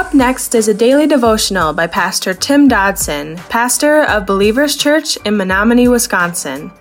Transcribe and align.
Up 0.00 0.14
next 0.14 0.54
is 0.54 0.66
a 0.66 0.72
daily 0.72 1.06
devotional 1.06 1.74
by 1.74 1.86
Pastor 1.86 2.32
Tim 2.32 2.68
Dodson, 2.68 3.36
pastor 3.50 4.04
of 4.04 4.24
Believers 4.24 4.74
Church 4.74 5.18
in 5.26 5.36
Menominee, 5.36 5.88
Wisconsin. 5.88 6.72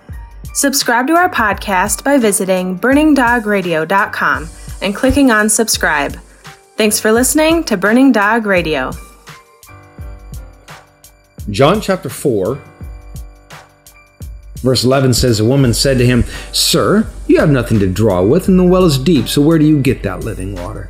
Subscribe 0.54 1.06
to 1.08 1.18
our 1.18 1.30
podcast 1.30 2.06
by 2.06 2.18
visiting 2.18 2.80
burningdogradio.com 2.80 4.48
and 4.82 4.96
clicking 4.96 5.32
on 5.32 5.50
subscribe. 5.50 6.14
Thanks 6.78 6.98
for 7.02 7.12
listening 7.12 7.66
to 7.66 7.76
Burning 7.76 8.14
Dog 8.14 8.46
Radio. 8.46 8.94
John 11.50 11.82
chapter 11.82 12.08
4, 12.08 12.58
verse 14.62 14.86
11 14.86 15.14
says, 15.14 15.42
A 15.42 15.46
woman 15.46 15.74
said 15.74 15.98
to 15.98 16.06
him, 16.06 16.24
Sir, 16.54 17.06
you 17.28 17.38
have 17.42 17.50
nothing 17.50 17.80
to 17.80 17.88
draw 17.92 18.24
with, 18.24 18.48
and 18.48 18.58
the 18.58 18.64
well 18.64 18.86
is 18.86 18.98
deep, 18.98 19.28
so 19.28 19.42
where 19.42 19.60
do 19.60 19.66
you 19.66 19.82
get 19.82 20.04
that 20.04 20.22
living 20.22 20.56
water? 20.56 20.90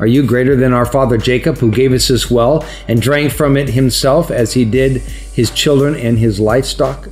Are 0.00 0.06
you 0.06 0.22
greater 0.22 0.56
than 0.56 0.72
our 0.72 0.86
father 0.86 1.18
Jacob, 1.18 1.58
who 1.58 1.70
gave 1.70 1.92
us 1.92 2.08
this 2.08 2.30
well 2.30 2.66
and 2.88 3.02
drank 3.02 3.32
from 3.32 3.58
it 3.58 3.68
himself 3.68 4.30
as 4.30 4.54
he 4.54 4.64
did 4.64 5.02
his 5.02 5.50
children 5.50 5.94
and 5.94 6.18
his 6.18 6.40
livestock? 6.40 7.10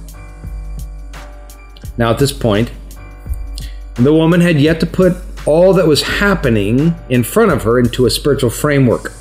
Now, 1.98 2.10
at 2.10 2.18
this 2.18 2.32
point, 2.32 2.72
the 3.94 4.14
woman 4.14 4.40
had 4.40 4.58
yet 4.58 4.80
to 4.80 4.86
put 4.86 5.18
all 5.44 5.74
that 5.74 5.86
was 5.86 6.00
happening 6.00 6.94
in 7.10 7.24
front 7.24 7.52
of 7.52 7.62
her 7.64 7.78
into 7.78 8.06
a 8.06 8.10
spiritual 8.10 8.48
framework. 8.48 9.12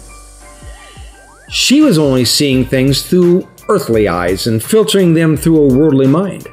She 1.50 1.82
was 1.82 1.98
only 1.98 2.24
seeing 2.24 2.64
things 2.64 3.02
through 3.02 3.50
earthly 3.68 4.08
eyes 4.08 4.48
and 4.48 4.64
filtering 4.64 5.14
them 5.14 5.36
through 5.36 5.58
a 5.58 5.74
worldly 5.78 6.08
mind. 6.08 6.48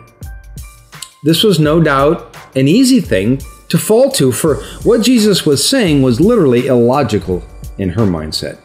This 1.22 1.44
was 1.44 1.60
no 1.60 1.80
doubt 1.80 2.36
an 2.56 2.66
easy 2.66 3.00
thing 3.00 3.40
to 3.74 3.78
fall 3.80 4.08
to, 4.08 4.30
for 4.30 4.62
what 4.84 5.02
Jesus 5.02 5.44
was 5.44 5.68
saying 5.68 6.00
was 6.00 6.20
literally 6.20 6.68
illogical 6.68 7.42
in 7.76 7.88
her 7.88 8.02
mindset. 8.02 8.56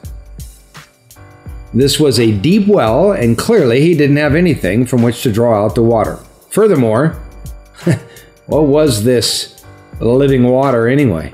This 1.74 2.00
was 2.00 2.20
a 2.20 2.32
deep 2.32 2.68
well, 2.68 3.14
and 3.14 3.36
clearly 3.36 3.82
he 3.82 3.98
didn't 3.98 4.18
have 4.18 4.36
anything 4.36 4.86
from 4.86 5.02
which 5.02 5.24
to 5.24 5.32
draw 5.32 5.66
out 5.66 5.74
the 5.74 5.82
water. 5.82 6.18
Furthermore, 6.52 7.14
what 8.46 8.66
was 8.66 9.04
this 9.04 9.66
living 10.00 10.44
water 10.44 10.88
anyway? 10.88 11.32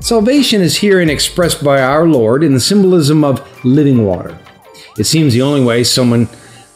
Salvation 0.00 0.62
is 0.62 0.78
herein 0.78 1.10
expressed 1.10 1.62
by 1.62 1.82
our 1.82 2.08
Lord 2.08 2.42
in 2.42 2.54
the 2.54 2.60
symbolism 2.60 3.24
of 3.24 3.46
living 3.62 4.06
water. 4.06 4.38
It 4.96 5.04
seems 5.04 5.34
the 5.34 5.42
only 5.42 5.62
way 5.62 5.84
someone 5.84 6.30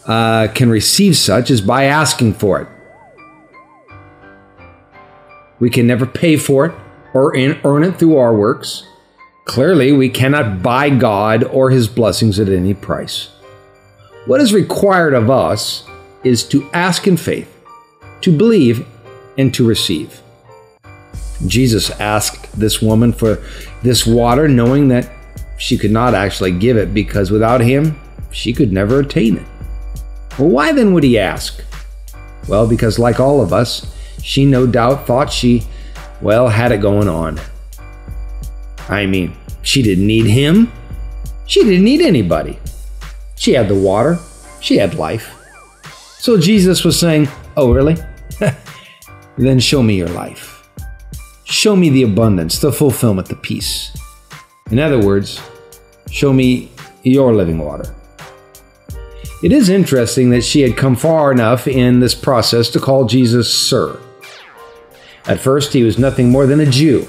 uh, 0.04 0.48
can 0.48 0.68
receive 0.68 1.16
such 1.16 1.50
is 1.50 1.62
by 1.62 1.84
asking 1.84 2.34
for 2.34 2.60
it. 2.60 2.68
We 5.64 5.70
can 5.70 5.86
never 5.86 6.04
pay 6.04 6.36
for 6.36 6.66
it 6.66 6.74
or 7.14 7.34
earn 7.34 7.84
it 7.84 7.96
through 7.96 8.18
our 8.18 8.36
works. 8.36 8.86
Clearly, 9.46 9.92
we 9.92 10.10
cannot 10.10 10.62
buy 10.62 10.90
God 10.90 11.42
or 11.42 11.70
His 11.70 11.88
blessings 11.88 12.38
at 12.38 12.50
any 12.50 12.74
price. 12.74 13.30
What 14.26 14.42
is 14.42 14.52
required 14.52 15.14
of 15.14 15.30
us 15.30 15.88
is 16.22 16.44
to 16.48 16.68
ask 16.74 17.06
in 17.06 17.16
faith, 17.16 17.48
to 18.20 18.36
believe, 18.36 18.86
and 19.38 19.54
to 19.54 19.66
receive. 19.66 20.20
Jesus 21.46 21.90
asked 21.92 22.52
this 22.52 22.82
woman 22.82 23.14
for 23.14 23.42
this 23.82 24.06
water, 24.06 24.48
knowing 24.48 24.88
that 24.88 25.10
she 25.56 25.78
could 25.78 25.90
not 25.90 26.14
actually 26.14 26.52
give 26.52 26.76
it 26.76 26.92
because 26.92 27.30
without 27.30 27.62
him, 27.62 27.98
she 28.32 28.52
could 28.52 28.70
never 28.70 29.00
attain 29.00 29.38
it. 29.38 29.46
Well, 30.38 30.50
why 30.50 30.72
then 30.72 30.92
would 30.92 31.04
he 31.04 31.18
ask? 31.18 31.64
Well, 32.48 32.68
because 32.68 32.98
like 32.98 33.18
all 33.18 33.40
of 33.40 33.54
us, 33.54 33.93
she 34.24 34.46
no 34.46 34.66
doubt 34.66 35.06
thought 35.06 35.30
she, 35.30 35.62
well, 36.22 36.48
had 36.48 36.72
it 36.72 36.78
going 36.78 37.08
on. 37.08 37.38
I 38.88 39.04
mean, 39.04 39.36
she 39.60 39.82
didn't 39.82 40.06
need 40.06 40.24
him. 40.24 40.72
She 41.46 41.62
didn't 41.62 41.84
need 41.84 42.00
anybody. 42.00 42.58
She 43.36 43.52
had 43.52 43.68
the 43.68 43.74
water, 43.74 44.18
she 44.62 44.78
had 44.78 44.94
life. 44.94 45.36
So 46.18 46.40
Jesus 46.40 46.84
was 46.84 46.98
saying, 46.98 47.28
Oh, 47.54 47.74
really? 47.74 47.96
then 49.36 49.60
show 49.60 49.82
me 49.82 49.94
your 49.94 50.08
life. 50.08 50.66
Show 51.44 51.76
me 51.76 51.90
the 51.90 52.04
abundance, 52.04 52.58
the 52.60 52.72
fulfillment, 52.72 53.28
the 53.28 53.36
peace. 53.36 53.94
In 54.70 54.78
other 54.78 54.98
words, 54.98 55.38
show 56.10 56.32
me 56.32 56.72
your 57.02 57.34
living 57.34 57.58
water. 57.58 57.94
It 59.42 59.52
is 59.52 59.68
interesting 59.68 60.30
that 60.30 60.44
she 60.44 60.62
had 60.62 60.78
come 60.78 60.96
far 60.96 61.30
enough 61.30 61.68
in 61.68 62.00
this 62.00 62.14
process 62.14 62.70
to 62.70 62.80
call 62.80 63.04
Jesus 63.04 63.52
Sir. 63.52 64.00
At 65.26 65.40
first, 65.40 65.72
he 65.72 65.82
was 65.82 65.98
nothing 65.98 66.30
more 66.30 66.46
than 66.46 66.60
a 66.60 66.66
Jew. 66.66 67.06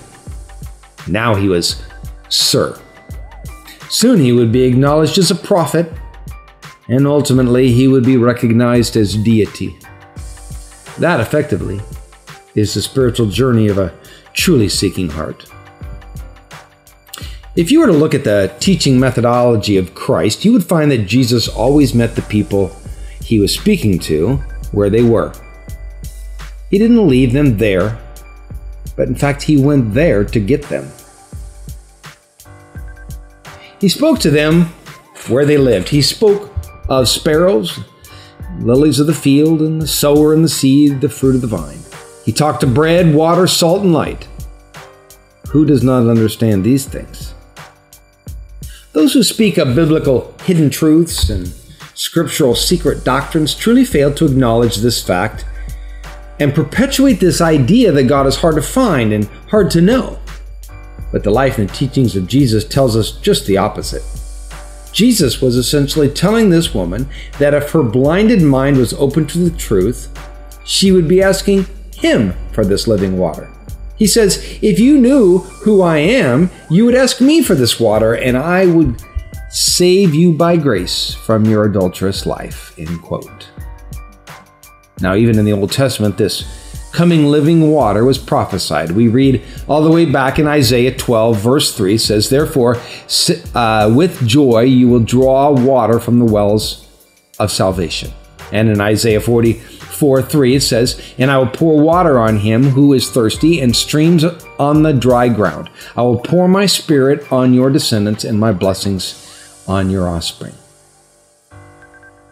Now 1.07 1.35
he 1.35 1.49
was 1.49 1.83
Sir. 2.29 2.79
Soon 3.89 4.19
he 4.19 4.31
would 4.31 4.51
be 4.51 4.63
acknowledged 4.63 5.17
as 5.17 5.31
a 5.31 5.35
prophet, 5.35 5.91
and 6.87 7.05
ultimately 7.05 7.71
he 7.71 7.87
would 7.87 8.05
be 8.05 8.17
recognized 8.17 8.95
as 8.95 9.15
deity. 9.15 9.77
That, 10.97 11.19
effectively, 11.19 11.81
is 12.55 12.73
the 12.73 12.81
spiritual 12.81 13.27
journey 13.27 13.67
of 13.67 13.77
a 13.77 13.93
truly 14.33 14.69
seeking 14.69 15.09
heart. 15.09 15.45
If 17.55 17.71
you 17.71 17.79
were 17.79 17.87
to 17.87 17.93
look 17.93 18.13
at 18.13 18.23
the 18.23 18.53
teaching 18.59 18.99
methodology 18.99 19.77
of 19.77 19.95
Christ, 19.95 20.43
you 20.43 20.51
would 20.51 20.63
find 20.63 20.91
that 20.91 21.05
Jesus 21.05 21.47
always 21.47 21.93
met 21.93 22.15
the 22.15 22.21
people 22.23 22.75
he 23.21 23.39
was 23.39 23.53
speaking 23.53 23.97
to 23.99 24.37
where 24.71 24.89
they 24.89 25.03
were. 25.03 25.33
He 26.69 26.77
didn't 26.77 27.07
leave 27.07 27.31
them 27.31 27.57
there, 27.57 27.97
but 28.95 29.07
in 29.07 29.15
fact, 29.15 29.43
he 29.43 29.57
went 29.57 29.93
there 29.93 30.23
to 30.23 30.39
get 30.39 30.63
them. 30.63 30.91
He 33.79 33.89
spoke 33.89 34.19
to 34.19 34.31
them 34.31 34.73
where 35.27 35.45
they 35.45 35.57
lived. 35.57 35.89
He 35.89 36.01
spoke 36.01 36.51
of 36.87 37.07
sparrows, 37.07 37.79
lilies 38.59 38.99
of 38.99 39.07
the 39.07 39.13
field, 39.13 39.61
and 39.61 39.81
the 39.81 39.87
sower 39.87 40.33
and 40.33 40.43
the 40.43 40.49
seed, 40.49 41.01
the 41.01 41.09
fruit 41.09 41.35
of 41.35 41.41
the 41.41 41.47
vine. 41.47 41.79
He 42.23 42.31
talked 42.31 42.61
to 42.61 42.67
bread, 42.67 43.13
water, 43.13 43.47
salt, 43.47 43.83
and 43.83 43.93
light. 43.93 44.27
Who 45.49 45.65
does 45.65 45.83
not 45.83 46.07
understand 46.07 46.63
these 46.63 46.85
things? 46.85 47.33
Those 48.93 49.13
who 49.13 49.23
speak 49.23 49.57
of 49.57 49.75
biblical 49.75 50.33
hidden 50.43 50.69
truths 50.69 51.29
and 51.29 51.47
scriptural 51.95 52.55
secret 52.55 53.03
doctrines 53.03 53.53
truly 53.53 53.85
fail 53.85 54.13
to 54.13 54.25
acknowledge 54.25 54.77
this 54.77 55.03
fact 55.03 55.45
and 56.39 56.53
perpetuate 56.53 57.19
this 57.19 57.41
idea 57.41 57.91
that 57.91 58.03
God 58.03 58.27
is 58.27 58.35
hard 58.35 58.55
to 58.55 58.61
find 58.61 59.13
and 59.13 59.25
hard 59.49 59.71
to 59.71 59.81
know. 59.81 60.19
But 61.11 61.23
the 61.23 61.31
life 61.31 61.57
and 61.57 61.73
teachings 61.73 62.15
of 62.15 62.27
Jesus 62.27 62.65
tells 62.65 62.95
us 62.97 63.13
just 63.19 63.45
the 63.45 63.57
opposite. 63.57 64.03
Jesus 64.91 65.41
was 65.41 65.57
essentially 65.57 66.09
telling 66.09 66.49
this 66.49 66.73
woman 66.73 67.07
that 67.37 67.53
if 67.53 67.71
her 67.71 67.83
blinded 67.83 68.41
mind 68.41 68.77
was 68.77 68.93
open 68.93 69.27
to 69.27 69.37
the 69.39 69.57
truth, 69.57 70.09
she 70.65 70.91
would 70.91 71.07
be 71.07 71.21
asking 71.21 71.65
him 71.93 72.33
for 72.51 72.65
this 72.65 72.87
living 72.87 73.17
water. 73.17 73.51
He 73.97 74.07
says, 74.07 74.57
If 74.61 74.79
you 74.79 74.97
knew 74.97 75.39
who 75.39 75.81
I 75.81 75.97
am, 75.97 76.49
you 76.69 76.85
would 76.85 76.95
ask 76.95 77.21
me 77.21 77.41
for 77.41 77.55
this 77.55 77.79
water, 77.79 78.13
and 78.13 78.37
I 78.37 78.65
would 78.65 79.01
save 79.49 80.13
you 80.13 80.33
by 80.33 80.57
grace 80.57 81.13
from 81.13 81.45
your 81.45 81.65
adulterous 81.65 82.25
life. 82.25 82.77
End 82.77 83.01
quote. 83.01 83.49
Now, 85.01 85.15
even 85.15 85.37
in 85.37 85.45
the 85.45 85.53
Old 85.53 85.71
Testament, 85.71 86.17
this 86.17 86.43
coming 86.95 87.25
living 87.25 87.69
water 87.69 88.05
was 88.05 88.17
prophesied. 88.17 88.91
We 88.91 89.09
read 89.09 89.43
all 89.67 89.83
the 89.83 89.91
way 89.91 90.05
back 90.05 90.39
in 90.39 90.47
Isaiah 90.47 90.95
12, 90.95 91.37
verse 91.37 91.75
3 91.75 91.97
says, 91.97 92.29
Therefore, 92.29 92.77
uh, 93.53 93.91
with 93.93 94.25
joy 94.25 94.61
you 94.61 94.87
will 94.87 95.01
draw 95.01 95.51
water 95.51 95.99
from 95.99 96.19
the 96.19 96.25
wells 96.25 96.87
of 97.37 97.51
salvation. 97.51 98.11
And 98.53 98.69
in 98.69 98.79
Isaiah 98.79 99.19
40, 99.19 99.53
4 99.53 100.21
3, 100.21 100.55
it 100.55 100.61
says, 100.61 101.01
And 101.17 101.29
I 101.29 101.37
will 101.37 101.47
pour 101.47 101.81
water 101.81 102.17
on 102.17 102.37
him 102.37 102.63
who 102.63 102.93
is 102.93 103.09
thirsty, 103.09 103.59
and 103.59 103.75
streams 103.75 104.23
on 104.57 104.83
the 104.83 104.93
dry 104.93 105.27
ground. 105.27 105.69
I 105.97 106.03
will 106.03 106.19
pour 106.19 106.47
my 106.47 106.65
spirit 106.65 107.29
on 107.31 107.53
your 107.53 107.69
descendants, 107.69 108.23
and 108.23 108.39
my 108.39 108.53
blessings 108.53 109.63
on 109.67 109.89
your 109.89 110.07
offspring. 110.07 110.53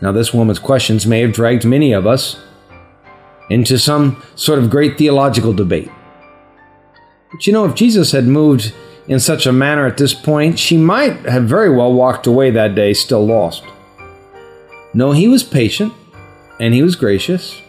Now, 0.02 0.12
this 0.12 0.34
woman's 0.34 0.60
questions 0.60 1.06
may 1.08 1.22
have 1.22 1.34
dragged 1.34 1.66
many 1.66 1.94
of 1.94 2.06
us 2.06 2.40
into 3.50 3.78
some 3.78 4.22
sort 4.36 4.60
of 4.60 4.70
great 4.70 4.98
theological 4.98 5.54
debate. 5.54 5.90
But 7.32 7.48
you 7.48 7.54
know, 7.54 7.66
if 7.66 7.76
Jesus 7.76 8.12
had 8.12 8.26
moved 8.26 8.74
in 9.08 9.20
such 9.20 9.46
a 9.46 9.52
manner 9.52 9.86
at 9.86 9.98
this 9.98 10.14
point, 10.14 10.60
she 10.60 10.78
might 10.78 11.26
have 11.26 11.44
very 11.44 11.70
well 11.70 11.94
walked 11.94 12.28
away 12.28 12.52
that 12.52 12.76
day 12.76 12.94
still 12.94 13.26
lost. 13.26 13.64
No, 14.94 15.12
he 15.12 15.28
was 15.28 15.44
patient 15.44 15.94
and 16.60 16.74
he 16.74 16.84
was 16.84 16.96
gracious, 16.96 17.60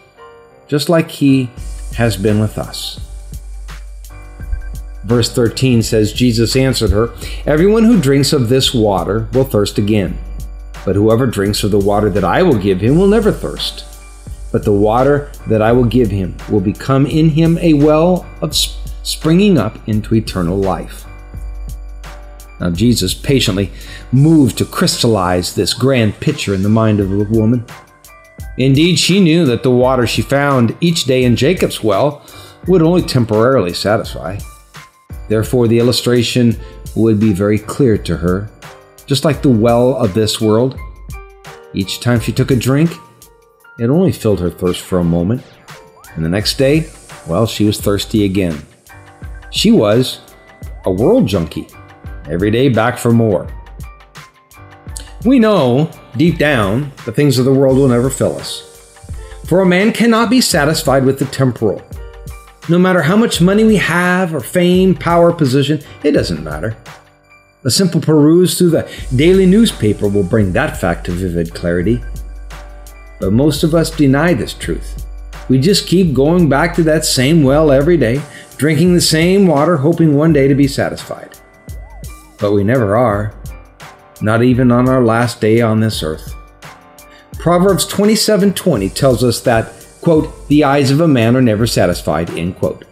just 0.67 0.89
like 0.89 1.09
he 1.11 1.49
has 1.95 2.15
been 2.15 2.39
with 2.39 2.57
us. 2.57 2.99
Verse 5.03 5.31
13 5.31 5.83
says, 5.83 6.13
Jesus 6.13 6.55
answered 6.55 6.91
her, 6.91 7.13
Everyone 7.45 7.83
who 7.83 8.01
drinks 8.01 8.33
of 8.33 8.49
this 8.49 8.73
water 8.73 9.27
will 9.33 9.43
thirst 9.43 9.77
again. 9.77 10.17
But 10.83 10.95
whoever 10.95 11.27
drinks 11.27 11.63
of 11.63 11.71
the 11.71 11.79
water 11.79 12.09
that 12.09 12.23
I 12.23 12.43
will 12.43 12.57
give 12.57 12.81
him 12.81 12.97
will 12.97 13.07
never 13.07 13.31
thirst. 13.31 13.85
But 14.55 14.63
the 14.63 14.71
water 14.71 15.29
that 15.47 15.61
I 15.61 15.73
will 15.73 15.83
give 15.83 16.09
him 16.09 16.37
will 16.49 16.61
become 16.61 17.05
in 17.05 17.27
him 17.27 17.57
a 17.57 17.73
well 17.73 18.25
of 18.41 18.55
springing 18.55 19.57
up 19.57 19.85
into 19.85 20.15
eternal 20.15 20.57
life. 20.57 21.05
Now, 22.61 22.69
Jesus 22.69 23.13
patiently 23.13 23.69
moved 24.13 24.57
to 24.59 24.63
crystallize 24.63 25.53
this 25.53 25.73
grand 25.73 26.17
picture 26.21 26.53
in 26.53 26.63
the 26.63 26.69
mind 26.69 27.01
of 27.01 27.09
the 27.09 27.25
woman. 27.25 27.65
Indeed, 28.57 28.97
she 28.97 29.19
knew 29.19 29.45
that 29.45 29.61
the 29.61 29.71
water 29.71 30.07
she 30.07 30.21
found 30.21 30.73
each 30.79 31.03
day 31.03 31.25
in 31.25 31.35
Jacob's 31.35 31.83
well 31.83 32.25
would 32.65 32.81
only 32.81 33.01
temporarily 33.01 33.73
satisfy. 33.73 34.39
Therefore, 35.27 35.67
the 35.67 35.79
illustration 35.79 36.55
would 36.95 37.19
be 37.19 37.33
very 37.33 37.59
clear 37.59 37.97
to 37.97 38.15
her, 38.15 38.49
just 39.05 39.25
like 39.25 39.41
the 39.41 39.49
well 39.49 39.97
of 39.97 40.13
this 40.13 40.39
world. 40.39 40.79
Each 41.73 41.99
time 41.99 42.21
she 42.21 42.31
took 42.31 42.51
a 42.51 42.55
drink, 42.55 42.97
it 43.77 43.89
only 43.89 44.11
filled 44.11 44.39
her 44.39 44.49
thirst 44.49 44.81
for 44.81 44.99
a 44.99 45.03
moment, 45.03 45.43
and 46.15 46.23
the 46.23 46.29
next 46.29 46.57
day, 46.57 46.89
well, 47.27 47.45
she 47.45 47.65
was 47.65 47.79
thirsty 47.79 48.25
again. 48.25 48.61
She 49.51 49.71
was 49.71 50.19
a 50.85 50.91
world 50.91 51.27
junkie, 51.27 51.67
every 52.29 52.51
day 52.51 52.69
back 52.69 52.97
for 52.97 53.11
more. 53.11 53.47
We 55.25 55.39
know, 55.39 55.89
deep 56.17 56.37
down, 56.37 56.91
the 57.05 57.11
things 57.11 57.39
of 57.39 57.45
the 57.45 57.53
world 57.53 57.77
will 57.77 57.87
never 57.87 58.09
fill 58.09 58.37
us. 58.37 58.61
For 59.47 59.61
a 59.61 59.65
man 59.65 59.91
cannot 59.91 60.29
be 60.29 60.41
satisfied 60.41 61.03
with 61.03 61.19
the 61.19 61.25
temporal. 61.25 61.81
No 62.69 62.79
matter 62.79 63.01
how 63.01 63.15
much 63.15 63.41
money 63.41 63.63
we 63.63 63.75
have, 63.77 64.33
or 64.33 64.39
fame, 64.39 64.95
power, 64.95 65.31
position, 65.31 65.81
it 66.03 66.11
doesn't 66.11 66.43
matter. 66.43 66.77
A 67.63 67.71
simple 67.71 67.99
peruse 67.99 68.57
through 68.57 68.71
the 68.71 68.89
daily 69.15 69.45
newspaper 69.45 70.07
will 70.07 70.23
bring 70.23 70.51
that 70.53 70.77
fact 70.77 71.05
to 71.05 71.11
vivid 71.11 71.53
clarity. 71.53 72.01
But 73.19 73.33
most 73.33 73.63
of 73.63 73.73
us 73.73 73.89
deny 73.89 74.33
this 74.33 74.53
truth. 74.53 75.05
We 75.47 75.59
just 75.59 75.87
keep 75.87 76.13
going 76.13 76.49
back 76.49 76.75
to 76.75 76.83
that 76.83 77.05
same 77.05 77.43
well 77.43 77.71
every 77.71 77.97
day, 77.97 78.21
drinking 78.57 78.93
the 78.93 79.01
same 79.01 79.47
water, 79.47 79.77
hoping 79.77 80.15
one 80.15 80.33
day 80.33 80.47
to 80.47 80.55
be 80.55 80.67
satisfied. 80.67 81.37
But 82.39 82.53
we 82.53 82.63
never 82.63 82.95
are, 82.95 83.33
not 84.21 84.43
even 84.43 84.71
on 84.71 84.89
our 84.89 85.03
last 85.03 85.39
day 85.39 85.61
on 85.61 85.79
this 85.79 86.01
earth. 86.03 86.33
Proverbs 87.39 87.85
27:20 87.85 88.89
tells 88.89 89.23
us 89.23 89.39
that, 89.41 89.71
quote, 90.01 90.47
"The 90.47 90.63
eyes 90.63 90.89
of 90.89 90.99
a 90.99 91.07
man 91.07 91.35
are 91.35 91.41
never 91.41 91.67
satisfied," 91.67 92.31
end 92.31 92.57
quote. 92.57 92.85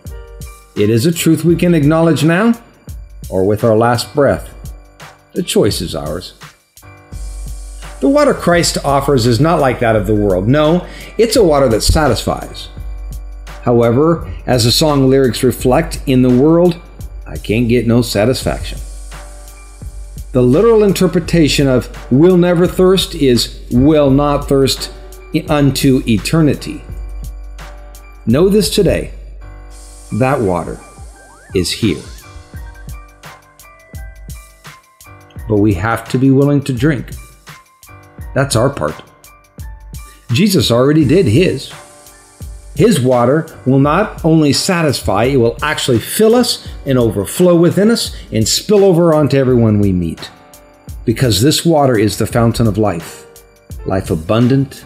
It 0.75 0.89
is 0.89 1.05
a 1.05 1.11
truth 1.11 1.43
we 1.43 1.55
can 1.55 1.73
acknowledge 1.73 2.23
now 2.23 2.53
or 3.29 3.45
with 3.45 3.63
our 3.63 3.75
last 3.75 4.13
breath. 4.13 4.49
The 5.33 5.43
choice 5.43 5.81
is 5.81 5.95
ours. 5.95 6.33
The 8.03 8.09
water 8.09 8.33
Christ 8.33 8.77
offers 8.83 9.25
is 9.25 9.39
not 9.39 9.61
like 9.61 9.79
that 9.79 9.95
of 9.95 10.07
the 10.07 10.13
world. 10.13 10.45
No, 10.45 10.85
it's 11.17 11.37
a 11.37 11.43
water 11.43 11.69
that 11.69 11.79
satisfies. 11.79 12.67
However, 13.61 14.29
as 14.45 14.65
the 14.65 14.73
song 14.73 15.09
lyrics 15.09 15.41
reflect, 15.41 16.01
in 16.05 16.21
the 16.21 16.29
world, 16.29 16.81
I 17.25 17.37
can't 17.37 17.69
get 17.69 17.87
no 17.87 18.01
satisfaction. 18.01 18.77
The 20.33 20.41
literal 20.41 20.83
interpretation 20.83 21.69
of 21.69 22.11
will 22.11 22.35
never 22.35 22.67
thirst 22.67 23.15
is 23.15 23.61
will 23.71 24.09
not 24.09 24.49
thirst 24.49 24.91
unto 25.47 26.03
eternity. 26.05 26.83
Know 28.25 28.49
this 28.49 28.69
today 28.69 29.13
that 30.19 30.41
water 30.41 30.77
is 31.55 31.71
here. 31.71 32.03
But 35.47 35.59
we 35.59 35.73
have 35.75 36.09
to 36.09 36.17
be 36.17 36.31
willing 36.31 36.61
to 36.65 36.73
drink. 36.73 37.09
That's 38.33 38.55
our 38.55 38.69
part. 38.69 39.01
Jesus 40.31 40.71
already 40.71 41.05
did 41.05 41.27
his. 41.27 41.71
His 42.75 42.99
water 42.99 43.45
will 43.65 43.79
not 43.79 44.25
only 44.25 44.51
satisfy, 44.51 45.25
it 45.25 45.37
will 45.37 45.57
actually 45.61 45.99
fill 45.99 46.33
us 46.33 46.67
and 46.85 46.97
overflow 46.97 47.55
within 47.55 47.91
us 47.91 48.15
and 48.31 48.47
spill 48.47 48.83
over 48.83 49.13
onto 49.13 49.37
everyone 49.37 49.79
we 49.79 49.91
meet. 49.91 50.31
Because 51.05 51.41
this 51.41 51.63
water 51.63 51.97
is 51.97 52.17
the 52.17 52.25
fountain 52.25 52.65
of 52.65 52.77
life, 52.77 53.27
life 53.85 54.09
abundant 54.09 54.85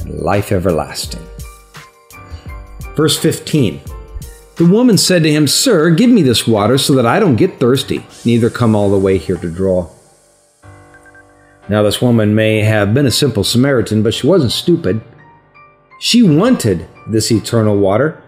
and 0.00 0.18
life 0.20 0.52
everlasting. 0.52 1.24
Verse 2.94 3.18
15 3.18 3.80
The 4.56 4.66
woman 4.66 4.98
said 4.98 5.22
to 5.22 5.32
him, 5.32 5.46
Sir, 5.46 5.90
give 5.90 6.10
me 6.10 6.20
this 6.20 6.46
water 6.46 6.76
so 6.76 6.94
that 6.94 7.06
I 7.06 7.20
don't 7.20 7.36
get 7.36 7.58
thirsty, 7.58 8.06
neither 8.24 8.50
come 8.50 8.74
all 8.74 8.90
the 8.90 8.98
way 8.98 9.16
here 9.16 9.38
to 9.38 9.50
draw. 9.50 9.88
Now, 11.68 11.82
this 11.82 12.02
woman 12.02 12.34
may 12.34 12.60
have 12.60 12.92
been 12.92 13.06
a 13.06 13.10
simple 13.10 13.44
Samaritan, 13.44 14.02
but 14.02 14.12
she 14.12 14.26
wasn't 14.26 14.52
stupid. 14.52 15.00
She 15.98 16.22
wanted 16.22 16.86
this 17.08 17.30
eternal 17.32 17.78
water, 17.78 18.22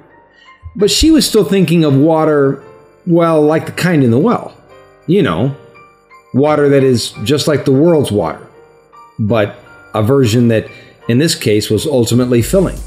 but 0.75 0.91
she 0.91 1.11
was 1.11 1.29
still 1.29 1.45
thinking 1.45 1.85
of 1.85 1.95
water, 1.95 2.63
well, 3.07 3.43
like 3.43 3.67
the 3.67 3.73
kind 3.73 4.03
in 4.03 4.11
the 4.11 4.19
well. 4.19 4.57
You 5.07 5.23
know, 5.23 5.55
water 6.33 6.69
that 6.71 6.83
is 6.83 7.13
just 7.25 7.47
like 7.47 7.65
the 7.65 7.73
world's 7.73 8.11
water, 8.11 8.47
but 9.19 9.57
a 9.95 10.03
version 10.03 10.49
that, 10.49 10.69
in 11.09 11.19
this 11.19 11.35
case, 11.35 11.71
was 11.71 11.87
ultimately 11.87 12.43
filling. 12.43 12.79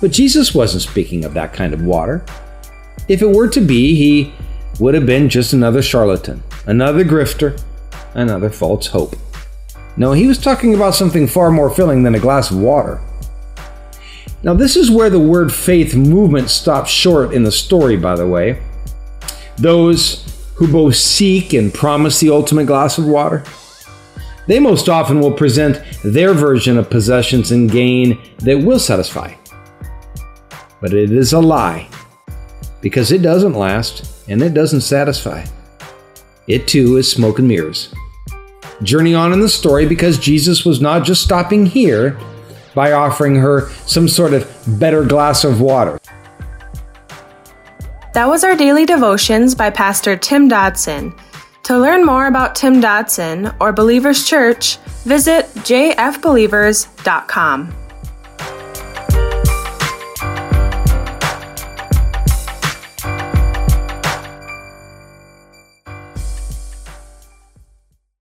But 0.00 0.10
Jesus 0.12 0.54
wasn't 0.54 0.82
speaking 0.82 1.24
of 1.24 1.34
that 1.34 1.52
kind 1.52 1.74
of 1.74 1.82
water. 1.82 2.24
If 3.08 3.22
it 3.22 3.30
were 3.30 3.48
to 3.48 3.60
be, 3.60 3.94
he 3.94 4.32
would 4.80 4.94
have 4.94 5.06
been 5.06 5.28
just 5.28 5.52
another 5.52 5.82
charlatan, 5.82 6.42
another 6.66 7.04
grifter, 7.04 7.60
another 8.14 8.50
false 8.50 8.86
hope. 8.86 9.14
No, 10.00 10.12
he 10.12 10.26
was 10.26 10.38
talking 10.38 10.74
about 10.74 10.94
something 10.94 11.26
far 11.26 11.50
more 11.50 11.68
filling 11.68 12.04
than 12.04 12.14
a 12.14 12.18
glass 12.18 12.50
of 12.50 12.56
water. 12.56 13.02
Now, 14.42 14.54
this 14.54 14.74
is 14.74 14.90
where 14.90 15.10
the 15.10 15.20
word 15.20 15.52
faith 15.52 15.94
movement 15.94 16.48
stops 16.48 16.90
short 16.90 17.34
in 17.34 17.42
the 17.42 17.52
story, 17.52 17.98
by 17.98 18.16
the 18.16 18.26
way. 18.26 18.62
Those 19.58 20.24
who 20.54 20.72
both 20.72 20.96
seek 20.96 21.52
and 21.52 21.74
promise 21.74 22.18
the 22.18 22.30
ultimate 22.30 22.64
glass 22.64 22.96
of 22.96 23.04
water, 23.04 23.44
they 24.46 24.58
most 24.58 24.88
often 24.88 25.20
will 25.20 25.34
present 25.34 25.82
their 26.02 26.32
version 26.32 26.78
of 26.78 26.88
possessions 26.88 27.52
and 27.52 27.70
gain 27.70 28.18
that 28.38 28.56
will 28.56 28.78
satisfy. 28.78 29.34
But 30.80 30.94
it 30.94 31.12
is 31.12 31.34
a 31.34 31.40
lie, 31.40 31.90
because 32.80 33.12
it 33.12 33.20
doesn't 33.20 33.52
last 33.52 34.24
and 34.30 34.40
it 34.40 34.54
doesn't 34.54 34.80
satisfy. 34.80 35.44
It 36.46 36.66
too 36.66 36.96
is 36.96 37.12
smoke 37.12 37.38
and 37.38 37.48
mirrors 37.48 37.94
journey 38.82 39.14
on 39.14 39.32
in 39.32 39.38
the 39.40 39.48
story 39.48 39.86
because 39.86 40.18
Jesus 40.18 40.64
was 40.64 40.80
not 40.80 41.04
just 41.04 41.22
stopping 41.22 41.66
here 41.66 42.18
by 42.74 42.90
offering 42.92 43.36
her 43.36 43.70
some 43.86 44.08
sort 44.08 44.32
of 44.32 44.50
better 44.78 45.04
glass 45.04 45.44
of 45.44 45.60
water. 45.60 45.98
That 48.14 48.28
was 48.28 48.42
our 48.42 48.56
daily 48.56 48.86
devotions 48.86 49.54
by 49.54 49.70
Pastor 49.70 50.16
Tim 50.16 50.48
Dodson. 50.48 51.14
To 51.64 51.78
learn 51.78 52.04
more 52.04 52.26
about 52.26 52.56
Tim 52.56 52.80
Dodson 52.80 53.52
or 53.60 53.72
Believers 53.72 54.26
Church, 54.26 54.78
visit 55.04 55.44
jfbelievers.com. 55.54 57.74